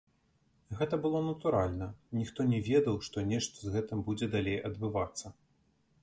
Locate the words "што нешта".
3.07-3.59